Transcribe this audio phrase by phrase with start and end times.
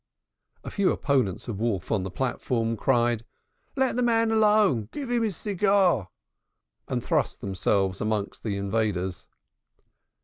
[0.63, 3.23] A few opponents of Wolf on the platform cried,
[3.75, 6.09] "Let the man alone, give him his cigar,"
[6.87, 9.27] and thrust themselves amongst the invaders.